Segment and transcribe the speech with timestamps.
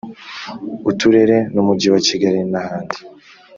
[0.89, 2.97] Uturere numujyi wa Kigali nahandi